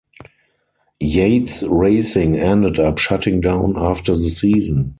[0.99, 4.89] Yates Racing ended up shutting down after the season.